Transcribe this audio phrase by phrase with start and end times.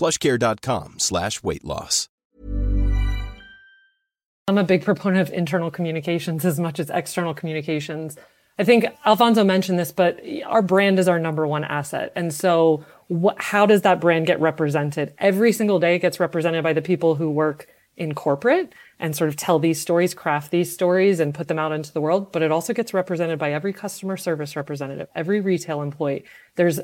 [0.00, 2.08] plushcare.com slash weight loss.
[4.48, 8.16] I'm a big proponent of internal communications as much as external communications.
[8.58, 12.12] I think Alfonso mentioned this, but our brand is our number one asset.
[12.16, 12.84] And so
[13.36, 15.14] how does that brand get represented?
[15.18, 19.28] Every single day it gets represented by the people who work in corporate and sort
[19.28, 22.32] of tell these stories, craft these stories and put them out into the world.
[22.32, 26.24] But it also gets represented by every customer service representative, every retail employee.
[26.56, 26.80] There's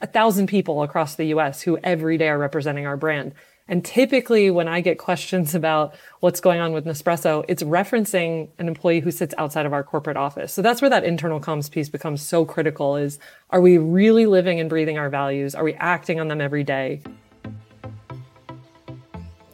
[0.00, 3.34] a thousand people across the US who every day are representing our brand.
[3.68, 8.66] And typically when I get questions about what's going on with Nespresso, it's referencing an
[8.66, 10.52] employee who sits outside of our corporate office.
[10.52, 13.18] So that's where that internal comms piece becomes so critical is
[13.50, 15.54] are we really living and breathing our values?
[15.54, 17.02] Are we acting on them every day?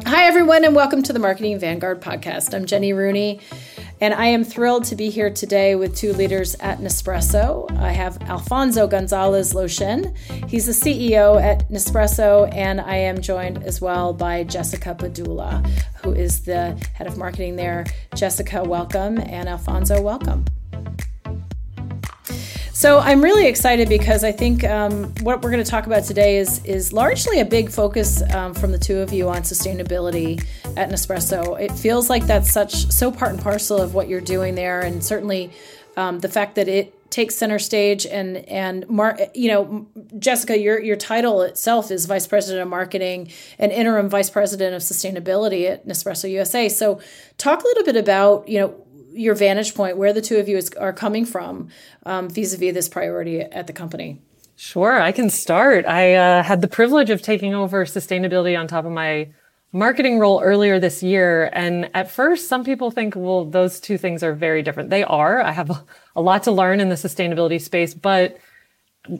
[0.05, 2.55] Hi, everyone, and welcome to the Marketing Vanguard podcast.
[2.55, 3.41] I'm Jenny Rooney,
[4.01, 7.71] and I am thrilled to be here today with two leaders at Nespresso.
[7.79, 10.17] I have Alfonso Gonzalez Loeschen.
[10.49, 15.67] He's the CEO at Nespresso, and I am joined as well by Jessica Padula,
[16.03, 17.85] who is the head of marketing there.
[18.15, 20.45] Jessica, welcome, and Alfonso, welcome.
[22.77, 26.37] So I'm really excited because I think um, what we're going to talk about today
[26.37, 30.45] is is largely a big focus um, from the two of you on sustainability
[30.77, 31.59] at Nespresso.
[31.59, 35.03] It feels like that's such so part and parcel of what you're doing there, and
[35.03, 35.53] certainly
[35.97, 39.87] um, the fact that it takes center stage and and Mar- you know
[40.19, 44.83] Jessica your your title itself is vice president of marketing and interim vice president of
[44.83, 47.01] sustainability at Nespresso USA so
[47.39, 48.86] talk a little bit about you know
[49.17, 51.69] your vantage point, where the two of you is, are coming from
[52.05, 54.21] um, vis-a-vis this priority at the company.
[54.57, 55.85] Sure, I can start.
[55.87, 59.29] I uh, had the privilege of taking over sustainability on top of my
[59.73, 61.51] marketing role earlier this year.
[61.53, 64.89] And at first, some people think, well, those two things are very different.
[64.89, 65.43] They are.
[65.43, 65.85] I have a,
[66.15, 68.39] a lot to learn in the sustainability space, but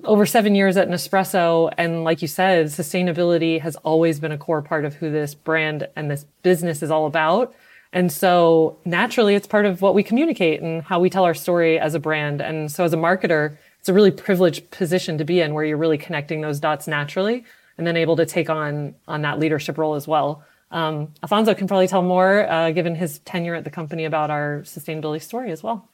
[0.05, 4.63] over seven years at Nespresso, and like you said, sustainability has always been a core
[4.63, 7.55] part of who this brand and this business is all about.
[7.97, 11.79] And so naturally, it's part of what we communicate and how we tell our story
[11.79, 12.43] as a brand.
[12.43, 15.79] And so as a marketer, it's a really privileged position to be in where you're
[15.79, 17.43] really connecting those dots naturally
[17.79, 20.45] and then able to take on, on that leadership role as well.
[20.71, 24.61] Um, Alfonso can probably tell more, uh, given his tenure at the company, about our
[24.65, 25.89] sustainability story as well.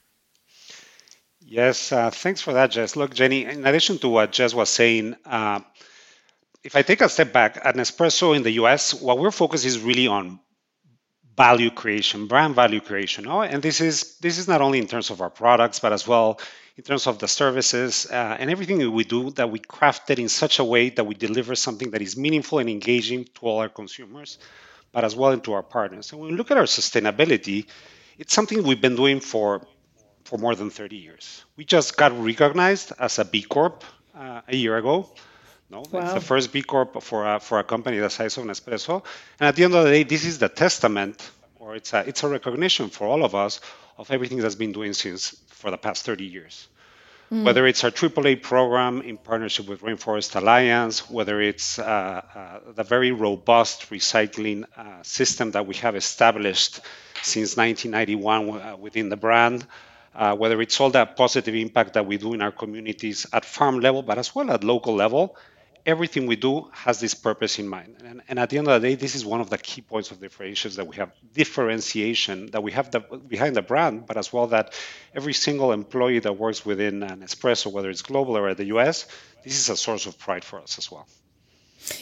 [1.39, 2.97] Yes, uh, thanks for that, Jess.
[2.97, 5.61] Look, Jenny, in addition to what Jess was saying, uh,
[6.65, 9.79] if I take a step back at Nespresso in the US, what we're focused is
[9.79, 10.41] really on
[11.37, 13.27] value creation, brand value creation.
[13.27, 16.07] Oh, and this is this is not only in terms of our products, but as
[16.07, 16.41] well
[16.77, 20.19] in terms of the services uh, and everything that we do that we craft it
[20.19, 23.59] in such a way that we deliver something that is meaningful and engaging to all
[23.59, 24.39] our consumers,
[24.91, 26.13] but as well into our partners.
[26.13, 27.67] And when we look at our sustainability,
[28.19, 29.67] it's something we've been doing for
[30.25, 31.45] for more than 30 years.
[31.57, 33.85] We just got recognized as a B Corp
[34.17, 35.13] uh, a year ago.
[35.73, 36.01] No, wow.
[36.03, 39.03] it's the first B Corp for a, for a company the size of Nespresso.
[39.41, 42.23] And at the end of the day, this is the testament, or it's a, it's
[42.23, 43.63] a recognition for all of us
[43.97, 46.69] of everything that's been doing since for the past 30 years.
[47.33, 47.45] Mm.
[47.45, 52.83] Whether it's our AAA program in partnership with Rainforest Alliance, whether it's uh, uh, the
[52.83, 56.81] very robust recycling uh, system that we have established
[57.23, 59.67] since 1991 uh, within the brand,
[60.15, 63.81] uh, whether it's all that positive impact that we do in our communities at farm
[63.81, 65.35] level, but as well at local level,
[65.85, 67.97] everything we do has this purpose in mind.
[68.05, 70.11] And, and, at the end of the day, this is one of the key points
[70.11, 74.33] of differentiation that we have differentiation that we have the, behind the brand, but as
[74.33, 74.75] well that
[75.15, 79.07] every single employee that works within Nespresso, whether it's global or at the US,
[79.45, 81.07] this is a source of pride for us as well.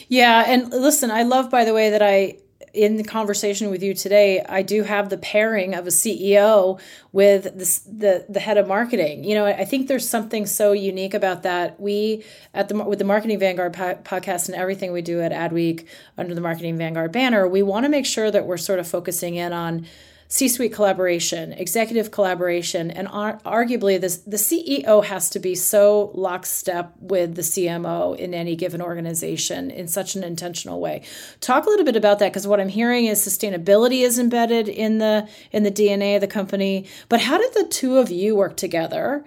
[0.07, 2.37] Yeah, and listen, I love, by the way, that I
[2.73, 6.79] in the conversation with you today, I do have the pairing of a CEO
[7.11, 9.23] with the, the, the head of marketing.
[9.23, 11.79] You know, I think there's something so unique about that.
[11.79, 12.23] We
[12.53, 15.85] at the with the Marketing Vanguard po- podcast and everything we do at Adweek
[16.17, 19.35] under the Marketing Vanguard banner, we want to make sure that we're sort of focusing
[19.35, 19.85] in on
[20.31, 26.09] C suite collaboration, executive collaboration, and ar- arguably this, the CEO has to be so
[26.13, 31.03] lockstep with the CMO in any given organization in such an intentional way.
[31.41, 34.99] Talk a little bit about that because what I'm hearing is sustainability is embedded in
[34.99, 36.87] the in the DNA of the company.
[37.09, 39.25] But how did the two of you work together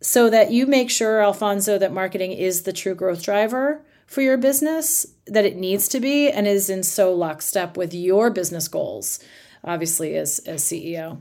[0.00, 3.82] so that you make sure, Alfonso, that marketing is the true growth driver?
[4.06, 8.30] For your business, that it needs to be, and is in so lockstep with your
[8.30, 9.18] business goals
[9.66, 11.20] obviously as as CEO?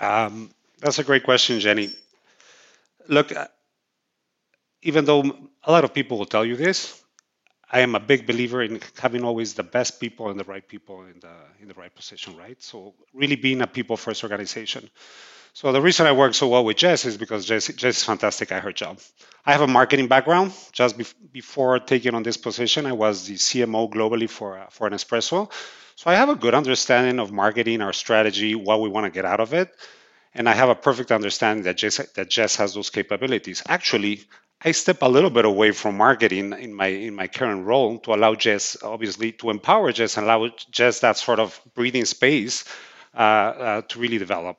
[0.00, 1.90] Um, that's a great question, Jenny.
[3.08, 3.46] Look, uh,
[4.82, 5.22] even though
[5.64, 7.02] a lot of people will tell you this,
[7.70, 11.02] I am a big believer in having always the best people and the right people
[11.02, 12.62] in the in the right position, right?
[12.62, 14.88] So really being a people first organization.
[15.52, 18.52] So the reason I work so well with Jess is because Jess, Jess is fantastic
[18.52, 19.00] at her job.
[19.46, 20.52] I have a marketing background.
[20.70, 24.90] Just bef- before taking on this position, I was the CMO globally for uh, for
[24.90, 25.50] Nespresso.
[25.96, 29.24] So I have a good understanding of marketing, our strategy, what we want to get
[29.24, 29.74] out of it.
[30.34, 33.62] And I have a perfect understanding that Jess, that Jess has those capabilities.
[33.66, 34.24] Actually,
[34.62, 38.12] I step a little bit away from marketing in my in my current role to
[38.12, 42.64] allow Jess, obviously, to empower Jess and allow Jess that sort of breathing space
[43.14, 44.58] uh, uh, to really develop.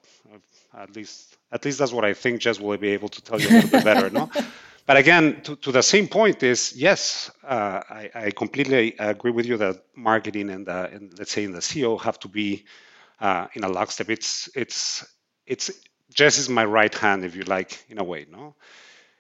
[0.76, 2.42] At least, at least that's what I think.
[2.42, 4.32] Jess will be able to tell you a little bit better, no?
[4.88, 9.46] But again, to, to the same point is yes, uh, I, I, completely agree with
[9.46, 12.64] you that marketing and, the, and let's say in the CEO have to be
[13.20, 14.10] uh, in a lockstep.
[14.10, 15.06] It's it's
[15.46, 15.72] it's
[16.14, 18.28] Jess is my right hand, if you like, in a way.
[18.32, 18.56] No,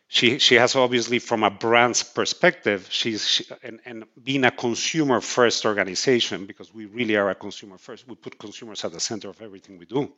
[0.07, 5.19] she she has obviously from a brand's perspective, she's she, and, and being a consumer
[5.19, 8.07] first organization because we really are a consumer first.
[8.07, 10.13] We put consumers at the center of everything we do.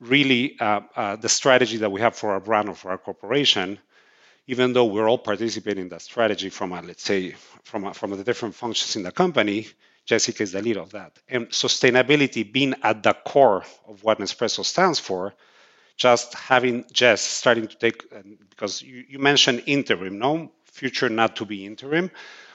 [0.00, 3.78] Really, uh, uh the strategy that we have for our brand or for our corporation
[4.46, 8.10] even though we're all participating in that strategy from a, let's say from a, from
[8.10, 9.66] the different functions in the company
[10.06, 11.18] jessica is the lead of that.
[11.28, 15.34] And sustainability being at the core of what nespresso stands for
[15.96, 18.04] just having jess starting to take
[18.50, 20.52] because you, you mentioned interim no?
[20.64, 22.10] Future not to be interim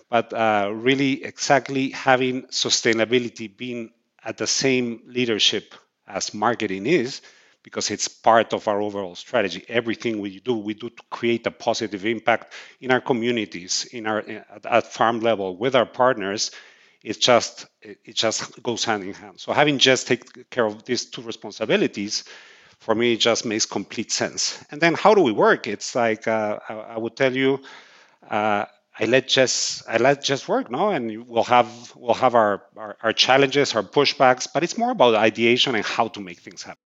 [0.09, 3.91] but uh, really exactly having sustainability being
[4.23, 5.73] at the same leadership
[6.07, 7.21] as marketing is
[7.63, 9.63] because it's part of our overall strategy.
[9.67, 14.23] Everything we do, we do to create a positive impact in our communities, in our
[14.65, 16.51] at farm level with our partners.
[17.03, 19.39] It just it just goes hand in hand.
[19.39, 22.25] So having Jess take care of these two responsibilities,
[22.79, 24.63] for me, it just makes complete sense.
[24.71, 25.67] And then how do we work?
[25.67, 27.59] It's like uh, I, I, would tell you.
[28.29, 28.65] Uh,
[28.99, 32.97] I let Jess I let Jess work, no, and we'll have we'll have our, our,
[33.01, 36.88] our challenges, our pushbacks, but it's more about ideation and how to make things happen.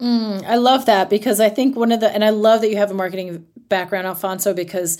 [0.00, 2.76] Mm, I love that because I think one of the, and I love that you
[2.78, 4.98] have a marketing background, Alfonso, because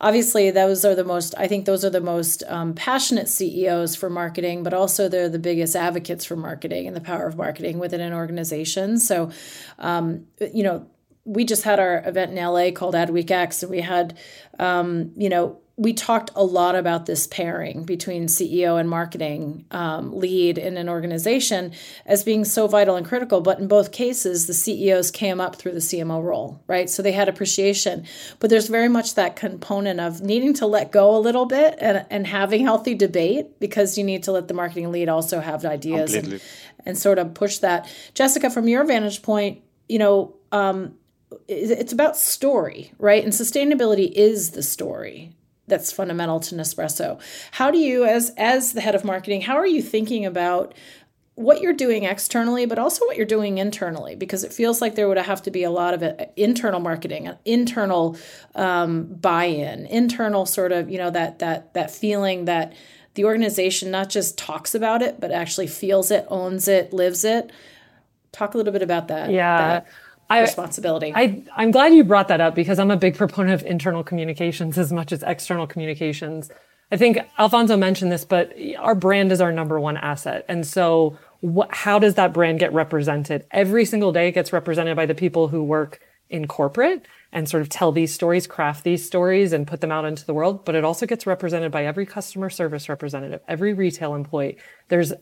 [0.00, 4.10] obviously those are the most, I think those are the most um, passionate CEOs for
[4.10, 8.00] marketing, but also they're the biggest advocates for marketing and the power of marketing within
[8.00, 8.98] an organization.
[8.98, 9.30] So,
[9.78, 10.86] um, you know,
[11.24, 14.18] we just had our event in LA called Adweek X, and we had,
[14.58, 20.14] um, you know, we talked a lot about this pairing between CEO and marketing um,
[20.14, 21.72] lead in an organization
[22.04, 23.40] as being so vital and critical.
[23.40, 26.90] But in both cases, the CEOs came up through the CMO role, right?
[26.90, 28.04] So they had appreciation.
[28.38, 32.04] But there's very much that component of needing to let go a little bit and,
[32.10, 36.14] and having healthy debate because you need to let the marketing lead also have ideas
[36.14, 36.40] and,
[36.84, 37.90] and, sort of push that.
[38.14, 40.94] Jessica, from your vantage point, you know, um,
[41.52, 43.22] it's about story, right?
[43.22, 45.32] And sustainability is the story
[45.68, 47.20] that's fundamental to Nespresso.
[47.52, 50.74] How do you, as as the head of marketing, how are you thinking about
[51.34, 55.08] what you're doing externally, but also what you're doing internally, because it feels like there
[55.08, 58.18] would have to be a lot of internal marketing, internal
[58.54, 62.74] um, buy-in, internal sort of you know that that that feeling that
[63.14, 67.52] the organization not just talks about it, but actually feels it, owns it, lives it.
[68.32, 69.30] Talk a little bit about that.
[69.30, 69.58] Yeah.
[69.58, 69.86] That
[70.40, 71.12] responsibility.
[71.14, 74.78] I, I'm glad you brought that up because I'm a big proponent of internal communications
[74.78, 76.50] as much as external communications.
[76.90, 80.44] I think Alfonso mentioned this, but our brand is our number one asset.
[80.48, 83.46] And so, what, how does that brand get represented?
[83.50, 87.62] Every single day it gets represented by the people who work in corporate and sort
[87.62, 90.64] of tell these stories, craft these stories, and put them out into the world.
[90.64, 94.56] But it also gets represented by every customer service representative, every retail employee.
[94.88, 95.12] There's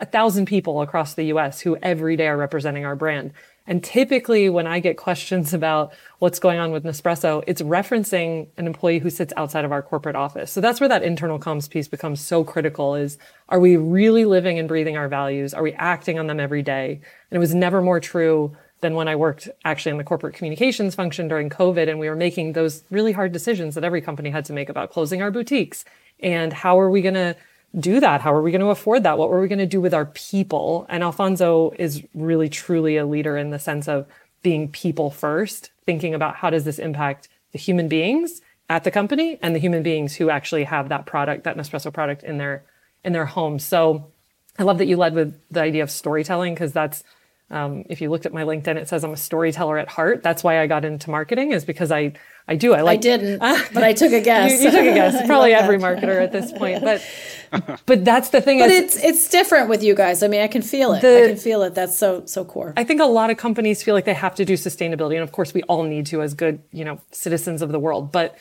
[0.00, 3.32] a thousand people across the US who every day are representing our brand.
[3.68, 8.66] And typically, when I get questions about what's going on with Nespresso, it's referencing an
[8.66, 10.50] employee who sits outside of our corporate office.
[10.50, 13.18] So that's where that internal comms piece becomes so critical is
[13.50, 15.52] are we really living and breathing our values?
[15.52, 16.92] Are we acting on them every day?
[17.30, 20.94] And it was never more true than when I worked actually in the corporate communications
[20.94, 24.46] function during COVID and we were making those really hard decisions that every company had
[24.46, 25.84] to make about closing our boutiques
[26.20, 27.36] and how are we going to
[27.78, 28.20] do that?
[28.20, 29.18] How are we going to afford that?
[29.18, 30.86] What were we going to do with our people?
[30.88, 34.06] And Alfonso is really truly a leader in the sense of
[34.42, 39.38] being people first, thinking about how does this impact the human beings at the company
[39.42, 42.64] and the human beings who actually have that product, that Nespresso product in their
[43.04, 43.64] in their homes.
[43.64, 44.10] So
[44.58, 47.04] I love that you led with the idea of storytelling because that's
[47.50, 50.22] um, if you looked at my LinkedIn, it says I'm a storyteller at heart.
[50.22, 52.12] That's why I got into marketing is because I
[52.46, 52.74] I do.
[52.74, 52.98] I like.
[52.98, 53.38] I didn't,
[53.72, 54.52] but I took a guess.
[54.52, 55.26] you, you took a guess.
[55.26, 56.82] Probably every marketer at this point,
[57.50, 58.58] but but that's the thing.
[58.58, 60.22] But is, it's it's different with you guys.
[60.22, 61.02] I mean, I can feel it.
[61.02, 61.74] The, I can feel it.
[61.74, 62.72] That's so so core.
[62.76, 65.32] I think a lot of companies feel like they have to do sustainability, and of
[65.32, 68.12] course, we all need to as good you know citizens of the world.
[68.12, 68.36] But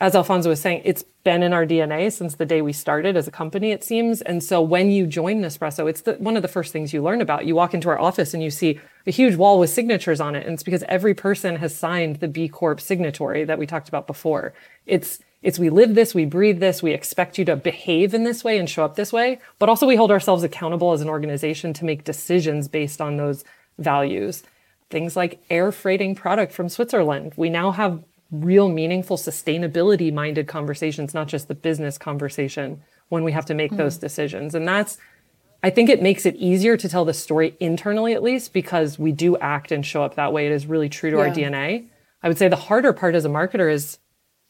[0.00, 3.26] as Alfonso was saying, it's been in our DNA since the day we started as
[3.26, 4.22] a company, it seems.
[4.22, 7.20] And so when you join Nespresso, it's the, one of the first things you learn
[7.20, 7.46] about.
[7.46, 8.78] You walk into our office and you see
[9.08, 10.46] a huge wall with signatures on it.
[10.46, 14.06] And it's because every person has signed the B Corp signatory that we talked about
[14.06, 14.54] before.
[14.86, 18.44] It's, it's we live this, we breathe this, we expect you to behave in this
[18.44, 21.72] way and show up this way, but also we hold ourselves accountable as an organization
[21.72, 23.44] to make decisions based on those
[23.78, 24.44] values.
[24.90, 27.32] Things like air freighting product from Switzerland.
[27.36, 33.32] We now have real meaningful sustainability minded conversations, not just the business conversation when we
[33.32, 33.78] have to make mm.
[33.78, 34.54] those decisions.
[34.54, 34.98] And that's,
[35.62, 39.12] I think it makes it easier to tell the story internally, at least, because we
[39.12, 40.46] do act and show up that way.
[40.46, 41.22] It is really true to yeah.
[41.22, 41.86] our DNA.
[42.22, 43.98] I would say the harder part as a marketer is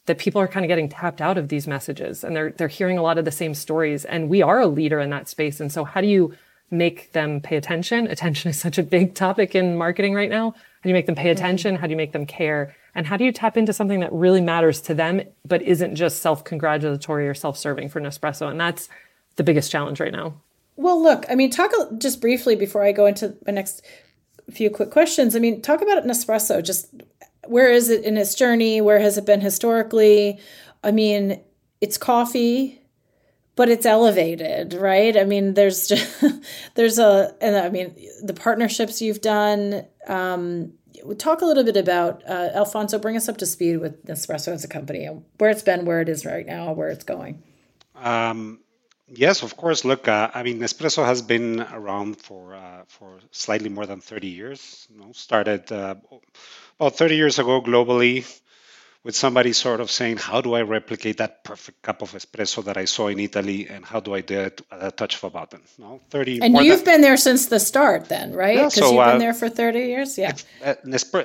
[0.07, 2.99] that people are kind of getting tapped out of these messages and they're, they're hearing
[2.99, 4.05] a lot of the same stories.
[4.05, 5.61] And we are a leader in that space.
[5.61, 6.35] And so how do you
[6.71, 8.07] make them pay attention?
[8.07, 10.51] Attention is such a big topic in marketing right now.
[10.51, 11.33] How do you make them pay mm-hmm.
[11.33, 11.77] attention?
[11.77, 12.75] How do you make them care?
[12.99, 16.19] And how do you tap into something that really matters to them, but isn't just
[16.19, 18.51] self congratulatory or self serving for Nespresso?
[18.51, 18.89] And that's
[19.37, 20.35] the biggest challenge right now.
[20.75, 23.83] Well, look, I mean, talk just briefly before I go into my next
[24.51, 25.37] few quick questions.
[25.37, 26.61] I mean, talk about Nespresso.
[26.61, 26.93] Just
[27.47, 28.81] where is it in its journey?
[28.81, 30.41] Where has it been historically?
[30.83, 31.41] I mean,
[31.81, 32.81] it's coffee,
[33.55, 35.17] but it's elevated, right?
[35.17, 36.25] I mean, there's just,
[36.75, 39.87] there's a, and I mean, the partnerships you've done.
[40.09, 40.73] Um,
[41.17, 42.99] talk a little bit about uh, Alfonso.
[42.99, 46.01] Bring us up to speed with Nespresso as a company and where it's been, where
[46.01, 47.43] it is right now, where it's going.
[47.95, 48.61] Um,
[49.07, 49.85] yes, of course.
[49.85, 54.29] Look, uh, I mean, Nespresso has been around for uh, for slightly more than 30
[54.29, 54.87] years.
[54.91, 55.97] You know, started uh,
[56.79, 58.25] about 30 years ago globally
[59.05, 62.77] with somebody sort of saying, how do I replicate that perfect cup of espresso that
[62.77, 65.31] I saw in Italy, and how do I do it at a touch of a
[65.31, 65.63] button?
[65.79, 66.41] No, thirty.
[66.43, 68.57] And you've than, been there since the start, then, right?
[68.57, 70.19] Because yeah, so, you've uh, been there for thirty years.
[70.19, 70.35] Yeah.
[70.65, 70.75] Uh,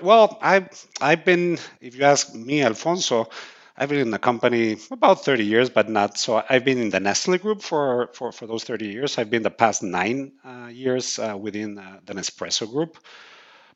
[0.01, 1.57] well, I've I've been.
[1.81, 3.29] If you ask me, Alfonso.
[3.75, 6.43] I've been in the company about 30 years, but not so.
[6.47, 9.17] I've been in the Nestle group for, for, for those 30 years.
[9.17, 12.99] I've been the past nine uh, years uh, within uh, the Nespresso group.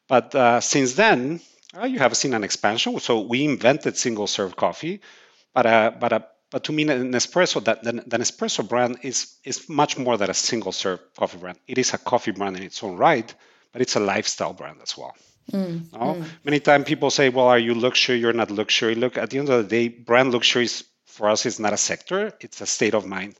[0.07, 1.41] But uh, since then,
[1.75, 2.99] uh, you have seen an expansion.
[2.99, 5.01] So we invented single serve coffee,
[5.53, 6.19] but uh, but uh,
[6.49, 10.33] but to me, Nespresso, that the, the Nespresso brand is is much more than a
[10.33, 11.59] single serve coffee brand.
[11.67, 13.33] It is a coffee brand in its own right,
[13.73, 15.13] but it's a lifestyle brand as well.
[15.51, 15.99] Mm, no?
[15.99, 16.25] mm.
[16.43, 18.17] Many times people say, "Well, are you luxury?
[18.17, 21.45] You're not luxury." Look, at the end of the day, brand luxury is, for us
[21.45, 23.35] is not a sector; it's a state of mind,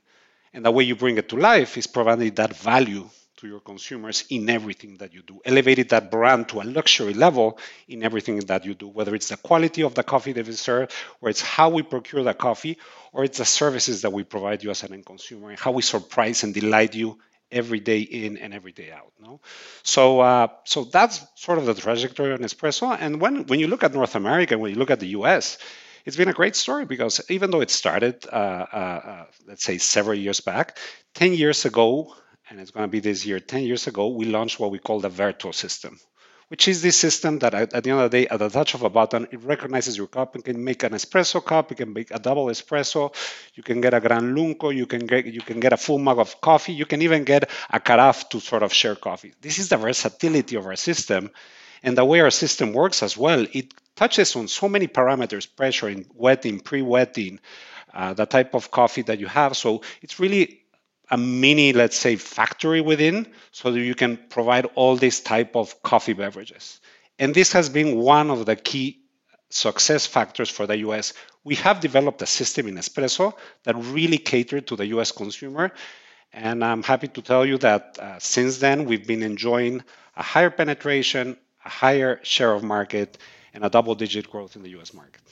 [0.52, 3.08] and the way you bring it to life is providing that value
[3.38, 5.40] to your consumers in everything that you do.
[5.44, 9.36] Elevated that brand to a luxury level in everything that you do, whether it's the
[9.36, 12.78] quality of the coffee that we serve, or it's how we procure the coffee,
[13.12, 15.82] or it's the services that we provide you as an end consumer, and how we
[15.82, 17.18] surprise and delight you
[17.50, 19.12] every day in and every day out.
[19.20, 19.40] No,
[19.82, 22.96] so uh, so that's sort of the trajectory on Nespresso.
[22.98, 25.58] And when when you look at North America, when you look at the U.S.,
[26.04, 29.78] it's been a great story because even though it started, uh, uh, uh let's say,
[29.78, 30.78] several years back,
[31.14, 32.14] 10 years ago,
[32.50, 35.00] and it's going to be this year, 10 years ago, we launched what we call
[35.00, 35.98] the Vertuo system,
[36.48, 38.82] which is this system that at the end of the day, at the touch of
[38.82, 42.10] a button, it recognizes your cup and can make an espresso cup, you can make
[42.10, 43.14] a double espresso,
[43.54, 46.18] you can get a gran lungo, you can get you can get a full mug
[46.18, 49.34] of coffee, you can even get a carafe to sort of share coffee.
[49.40, 51.30] This is the versatility of our system.
[51.80, 56.06] And the way our system works as well, it touches on so many parameters, pressuring,
[56.12, 57.38] wetting, pre-wetting,
[57.94, 59.56] uh, the type of coffee that you have.
[59.56, 60.57] So it's really
[61.10, 65.82] a mini, let's say, factory within so that you can provide all these type of
[65.82, 66.80] coffee beverages.
[67.18, 69.00] And this has been one of the key
[69.50, 71.14] success factors for the US.
[71.44, 73.34] We have developed a system in espresso
[73.64, 75.72] that really catered to the US consumer.
[76.32, 79.82] And I'm happy to tell you that uh, since then, we've been enjoying
[80.16, 83.16] a higher penetration, a higher share of market,
[83.54, 85.22] and a double digit growth in the US market.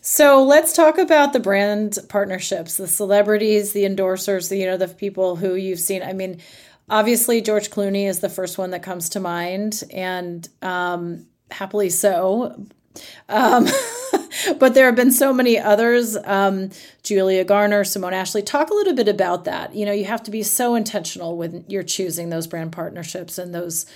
[0.00, 4.88] So let's talk about the brand partnerships, the celebrities, the endorsers, the, you know, the
[4.88, 6.02] people who you've seen.
[6.02, 6.40] I mean,
[6.88, 12.66] obviously George Clooney is the first one that comes to mind, and um, happily so.
[13.28, 13.66] Um,
[14.58, 16.16] but there have been so many others.
[16.24, 16.70] Um,
[17.02, 18.42] Julia Garner, Simone Ashley.
[18.42, 19.74] Talk a little bit about that.
[19.74, 23.54] You know, you have to be so intentional when you're choosing those brand partnerships and
[23.54, 23.86] those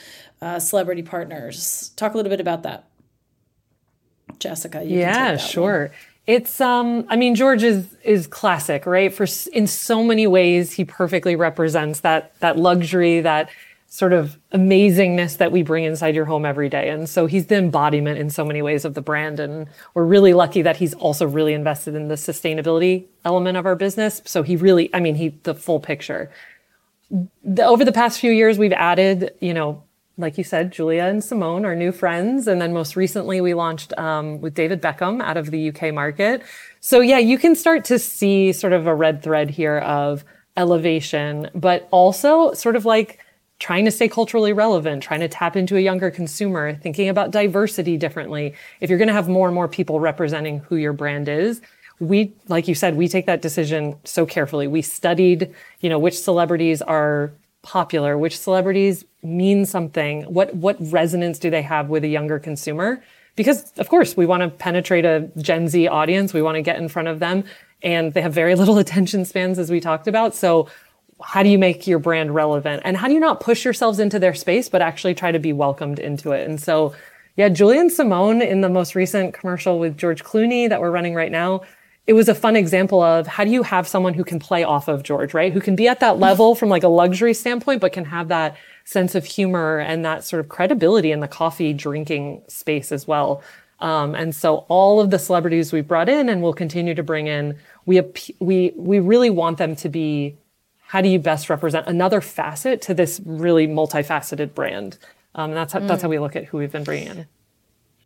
[0.41, 1.93] uh, celebrity partners.
[1.97, 2.85] Talk a little bit about that.
[4.45, 4.83] Jessica.
[4.85, 5.89] yeah, sure.
[5.89, 5.91] One.
[6.27, 9.13] It's um I mean George is is classic, right?
[9.13, 13.51] For in so many ways he perfectly represents that that luxury, that
[13.89, 16.89] sort of amazingness that we bring inside your home every day.
[16.89, 20.33] And so he's the embodiment in so many ways of the brand and we're really
[20.33, 24.23] lucky that he's also really invested in the sustainability element of our business.
[24.25, 26.31] So he really I mean he the full picture.
[27.45, 29.83] The, over the past few years we've added, you know,
[30.17, 32.47] like you said, Julia and Simone are new friends.
[32.47, 36.43] And then most recently we launched um, with David Beckham out of the UK market.
[36.81, 40.25] So yeah, you can start to see sort of a red thread here of
[40.57, 43.19] elevation, but also sort of like
[43.59, 47.97] trying to stay culturally relevant, trying to tap into a younger consumer, thinking about diversity
[47.97, 48.55] differently.
[48.81, 51.61] If you're going to have more and more people representing who your brand is,
[52.01, 54.67] we, like you said, we take that decision so carefully.
[54.67, 57.33] We studied, you know, which celebrities are
[57.65, 63.03] popular, which celebrities mean something, what what resonance do they have with a younger consumer?
[63.35, 66.77] Because of course we want to penetrate a Gen Z audience, we want to get
[66.77, 67.43] in front of them,
[67.83, 70.37] and they have very little attention spans as we talked about.
[70.37, 70.69] So
[71.23, 74.19] how do you make your brand relevant and how do you not push yourselves into
[74.19, 76.93] their space but actually try to be welcomed into it and so
[77.37, 81.31] yeah julian simone in the most recent commercial with george clooney that we're running right
[81.31, 81.61] now
[82.07, 84.89] it was a fun example of how do you have someone who can play off
[84.89, 85.53] of George, right?
[85.53, 88.57] Who can be at that level from like a luxury standpoint, but can have that
[88.85, 93.43] sense of humor and that sort of credibility in the coffee drinking space as well.
[93.81, 97.27] Um, and so all of the celebrities we brought in and we'll continue to bring
[97.27, 98.03] in, we,
[98.39, 100.37] we, we really want them to be,
[100.87, 104.99] how do you best represent another facet to this really multifaceted brand?
[105.35, 105.89] Um, and that's how, mm.
[105.89, 107.27] that's how we look at who we've been bringing in.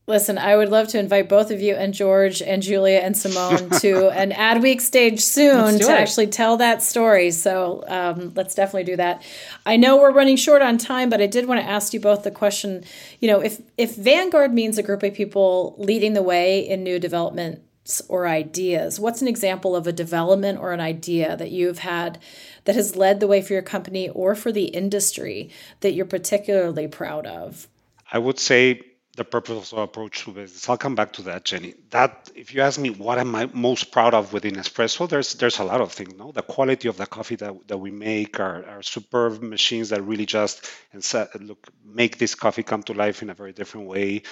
[0.08, 3.68] Listen, I would love to invite both of you and George and Julia and Simone
[3.80, 5.90] to an Adweek stage soon to it.
[5.90, 7.30] actually tell that story.
[7.30, 9.22] So um, let's definitely do that.
[9.66, 12.22] I know we're running short on time, but I did want to ask you both
[12.22, 12.84] the question.
[13.20, 16.98] You know, if if Vanguard means a group of people leading the way in new
[16.98, 22.18] developments or ideas, what's an example of a development or an idea that you've had
[22.64, 26.88] that has led the way for your company or for the industry that you're particularly
[26.88, 27.68] proud of?
[28.10, 28.80] I would say
[29.18, 30.68] the purposeful approach to business.
[30.68, 31.74] I'll come back to that, Jenny.
[31.90, 35.08] That, if you ask me, what am I most proud of within Nespresso?
[35.08, 36.14] There's there's a lot of things.
[36.14, 40.02] No, the quality of the coffee that, that we make, our, our superb machines that
[40.02, 41.04] really just and
[41.40, 44.22] look make this coffee come to life in a very different way.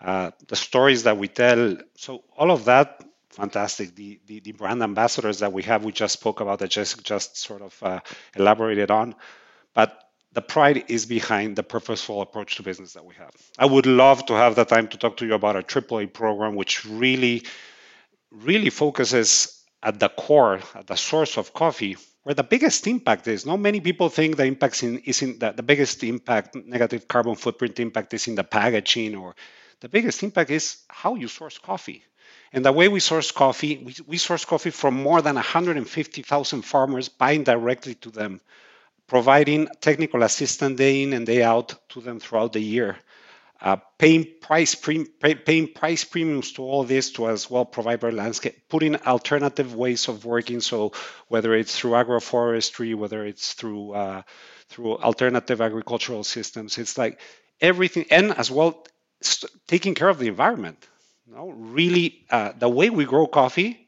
[0.00, 1.78] Uh, the stories that we tell.
[1.96, 3.94] So all of that, fantastic.
[3.94, 6.70] The, the the brand ambassadors that we have, we just spoke about that.
[6.70, 8.00] Just just sort of uh,
[8.36, 9.14] elaborated on,
[9.72, 9.98] but
[10.34, 13.30] the pride is behind the purposeful approach to business that we have.
[13.56, 16.56] I would love to have the time to talk to you about our AAA program,
[16.56, 17.44] which really,
[18.32, 23.46] really focuses at the core, at the source of coffee, where the biggest impact is.
[23.46, 27.36] Not many people think the impact in, is in the, the biggest impact, negative carbon
[27.36, 29.36] footprint impact is in the packaging, or
[29.80, 32.02] the biggest impact is how you source coffee.
[32.52, 37.08] And the way we source coffee, we, we source coffee from more than 150,000 farmers
[37.08, 38.40] buying directly to them
[39.06, 42.96] providing technical assistance day in and day out to them throughout the year.
[43.60, 48.12] Uh, paying price pre- paying price premiums to all this to as well provide our
[48.12, 50.60] landscape, putting alternative ways of working.
[50.60, 50.92] So
[51.28, 54.22] whether it's through agroforestry, whether it's through uh,
[54.68, 57.20] through alternative agricultural systems, it's like
[57.60, 58.84] everything, and as well
[59.22, 60.86] st- taking care of the environment.
[61.26, 63.83] No, really, uh, the way we grow coffee,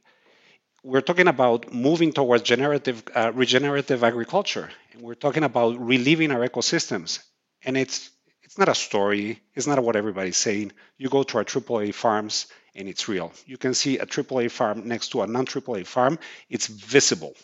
[0.87, 4.71] we're talking about moving towards generative, uh, regenerative agriculture.
[4.93, 7.19] And we're talking about reliving our ecosystems.
[7.65, 8.11] And it's
[8.45, 9.41] it's not a story.
[9.57, 10.71] It's not what everybody's saying.
[10.99, 12.47] You go to our AAA farms,
[12.77, 13.33] and it's real.
[13.47, 16.21] You can see a AAA farm next to a non-AAA farm.
[16.49, 17.35] It's visible.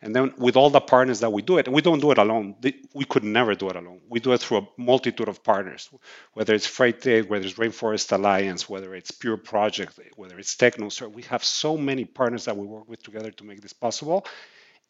[0.00, 2.54] And then with all the partners that we do it, we don't do it alone.
[2.94, 4.00] We could never do it alone.
[4.08, 5.90] We do it through a multitude of partners,
[6.34, 11.12] whether it's Fairtrade, whether it's Rainforest Alliance, whether it's Pure Project, whether it's TechnoServe.
[11.12, 14.24] We have so many partners that we work with together to make this possible.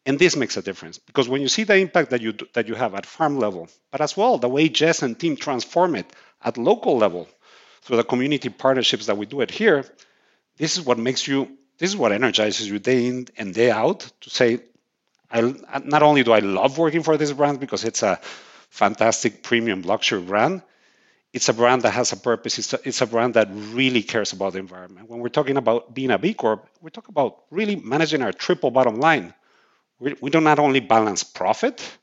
[0.05, 2.75] And this makes a difference because when you see the impact that you that you
[2.75, 6.05] have at farm level, but as well the way Jess and team transform it
[6.41, 7.27] at local level
[7.81, 9.83] through the community partnerships that we do it here,
[10.57, 14.09] this is what makes you this is what energizes you day in and day out
[14.21, 14.59] to say
[15.31, 15.41] I
[15.83, 18.19] not only do I love working for this brand because it's a
[18.69, 20.63] fantastic premium luxury brand,
[21.33, 22.57] it's a brand that has a purpose.
[22.57, 25.09] It's a, it's a brand that really cares about the environment.
[25.09, 28.71] When we're talking about being a B Corp, we're talking about really managing our triple
[28.71, 29.33] bottom line.
[29.99, 31.97] We, we do not only balance profit,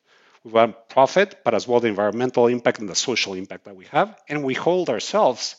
[0.44, 3.86] we want profit, but as well the environmental impact and the social impact that we
[3.86, 4.16] have.
[4.28, 5.56] And we hold ourselves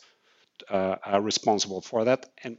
[0.70, 2.24] uh, uh, responsible for that.
[2.42, 2.56] And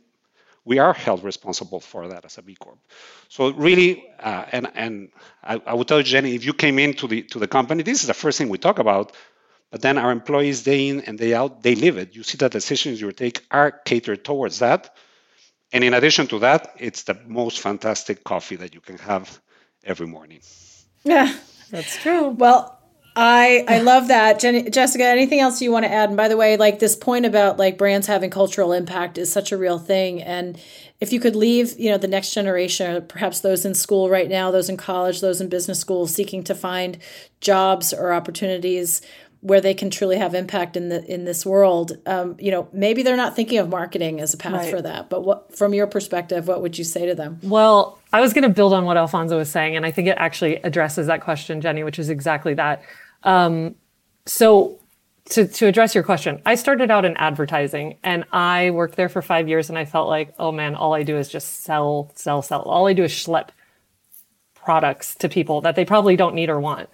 [0.69, 2.77] we are held responsible for that as a B Corp.
[3.27, 5.09] So really, uh, and and
[5.43, 8.01] I, I would tell you, Jenny, if you came into the to the company, this
[8.01, 9.11] is the first thing we talk about.
[9.71, 12.15] But then our employees, day in and day out, they live it.
[12.15, 14.95] You see that decisions you take are catered towards that.
[15.73, 19.39] And in addition to that, it's the most fantastic coffee that you can have
[19.83, 20.41] every morning.
[21.03, 21.31] Yeah,
[21.69, 22.29] that's true.
[22.29, 22.78] Well,
[23.21, 25.03] I I love that, Jessica.
[25.03, 26.07] Anything else you want to add?
[26.07, 29.51] And by the way, like this point about like brands having cultural impact is such
[29.51, 30.23] a real thing.
[30.23, 30.57] And
[31.01, 34.51] if you could leave, you know, the next generation, perhaps those in school right now,
[34.51, 36.97] those in college, those in business school, seeking to find
[37.41, 39.01] jobs or opportunities
[39.41, 43.03] where they can truly have impact in the in this world, um, you know, maybe
[43.03, 44.71] they're not thinking of marketing as a path right.
[44.71, 45.09] for that.
[45.09, 47.39] But what, from your perspective, what would you say to them?
[47.43, 50.17] Well, I was going to build on what Alfonso was saying, and I think it
[50.17, 52.81] actually addresses that question, Jenny, which is exactly that.
[53.23, 53.75] Um,
[54.25, 54.79] so
[55.29, 59.21] to, to address your question, I started out in advertising and I worked there for
[59.21, 62.41] five years and I felt like, oh man, all I do is just sell, sell,
[62.41, 62.61] sell.
[62.61, 63.49] All I do is schlep
[64.55, 66.89] products to people that they probably don't need or want.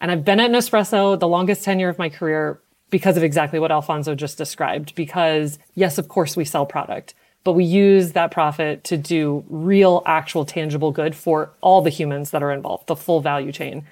[0.00, 2.60] And I've been at Nespresso the longest tenure of my career
[2.90, 4.94] because of exactly what Alfonso just described.
[4.94, 10.02] Because yes, of course we sell product, but we use that profit to do real,
[10.06, 13.86] actual, tangible good for all the humans that are involved, the full value chain.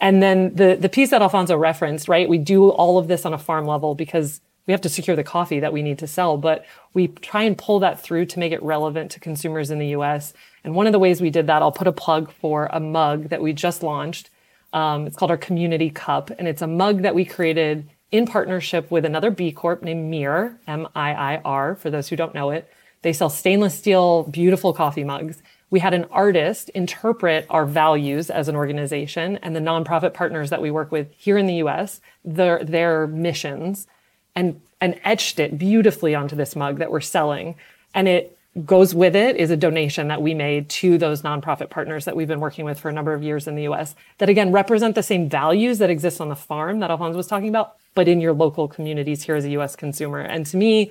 [0.00, 2.28] And then the, the piece that Alfonso referenced, right?
[2.28, 5.24] We do all of this on a farm level because we have to secure the
[5.24, 8.52] coffee that we need to sell, but we try and pull that through to make
[8.52, 10.32] it relevant to consumers in the US.
[10.64, 13.30] And one of the ways we did that, I'll put a plug for a mug
[13.30, 14.30] that we just launched.
[14.72, 18.90] Um, it's called our Community Cup, and it's a mug that we created in partnership
[18.90, 22.50] with another B Corp named MiiR, M I I R, for those who don't know
[22.50, 22.70] it.
[23.02, 28.48] They sell stainless steel, beautiful coffee mugs we had an artist interpret our values as
[28.48, 32.62] an organization and the nonprofit partners that we work with here in the US, their,
[32.64, 33.86] their missions,
[34.34, 37.54] and, and etched it beautifully onto this mug that we're selling.
[37.94, 42.04] And it goes with it is a donation that we made to those nonprofit partners
[42.04, 44.50] that we've been working with for a number of years in the US that again
[44.50, 48.08] represent the same values that exist on the farm that Alfonso was talking about, but
[48.08, 50.18] in your local communities here as a US consumer.
[50.18, 50.90] And to me,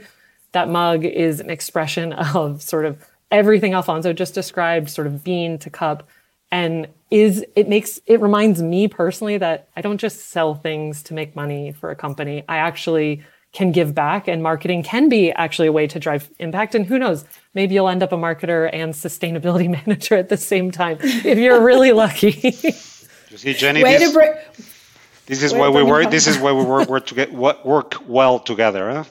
[0.54, 5.58] that mug is an expression of sort of everything Alfonso just described, sort of bean
[5.60, 6.08] to cup,
[6.52, 11.14] and is it makes it reminds me personally that I don't just sell things to
[11.14, 12.44] make money for a company.
[12.48, 16.76] I actually can give back and marketing can be actually a way to drive impact.
[16.76, 20.72] And who knows, maybe you'll end up a marketer and sustainability manager at the same
[20.72, 22.32] time if you're really lucky.
[22.44, 24.34] you see, Jenny, way this, to bring,
[25.26, 26.12] this is why we work.
[26.12, 28.92] This is why we work, work, to get, work well together.
[28.92, 29.04] Huh?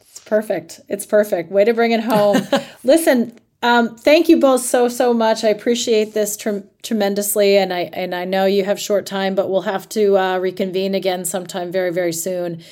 [0.00, 0.80] It's perfect.
[0.88, 1.50] It's perfect.
[1.50, 2.42] Way to bring it home.
[2.84, 5.44] Listen, um, thank you both so so much.
[5.44, 9.50] I appreciate this tre- tremendously, and I and I know you have short time, but
[9.50, 12.62] we'll have to uh, reconvene again sometime very very soon,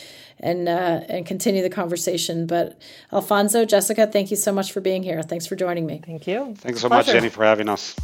[0.41, 2.47] and uh, and continue the conversation.
[2.47, 2.81] But
[3.13, 5.23] Alfonso, Jessica, thank you so much for being here.
[5.23, 6.01] Thanks for joining me.
[6.05, 6.55] Thank you.
[6.57, 7.95] Thanks so much, Jenny, for having us.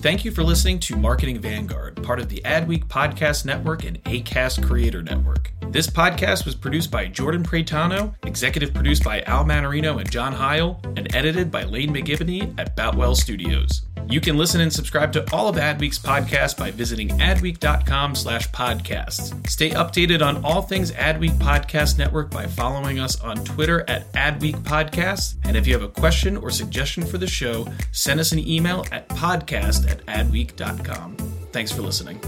[0.00, 4.66] Thank you for listening to Marketing Vanguard, part of the Adweek Podcast Network and ACAST
[4.66, 5.52] Creator Network.
[5.68, 10.80] This podcast was produced by Jordan Pretano, executive produced by Al Manarino and John Heil,
[10.96, 13.82] and edited by Lane McGivney at Boutwell Studios.
[14.08, 19.48] You can listen and subscribe to all of Adweek's podcasts by visiting adweek.com slash podcasts.
[19.48, 24.56] Stay updated on all things Adweek Podcast Network by following us on Twitter at Adweek
[24.62, 25.36] Podcasts.
[25.44, 28.84] And if you have a question or suggestion for the show, send us an email
[28.90, 31.16] at podcast at adweek.com.
[31.52, 32.20] Thanks for listening.